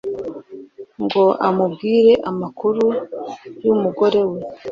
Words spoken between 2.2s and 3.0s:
amakuru